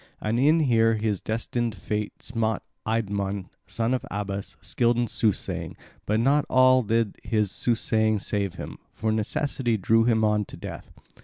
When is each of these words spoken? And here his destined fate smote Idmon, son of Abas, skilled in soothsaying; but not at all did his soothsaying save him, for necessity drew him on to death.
And 0.19 0.39
here 0.63 0.95
his 0.95 1.21
destined 1.21 1.75
fate 1.75 2.23
smote 2.23 2.63
Idmon, 2.87 3.49
son 3.67 3.93
of 3.93 4.03
Abas, 4.09 4.55
skilled 4.59 4.97
in 4.97 5.05
soothsaying; 5.05 5.77
but 6.07 6.19
not 6.19 6.39
at 6.45 6.45
all 6.49 6.81
did 6.81 7.17
his 7.21 7.51
soothsaying 7.51 8.17
save 8.17 8.55
him, 8.55 8.79
for 8.93 9.11
necessity 9.11 9.77
drew 9.77 10.05
him 10.05 10.23
on 10.25 10.45
to 10.45 10.57
death. 10.57 10.91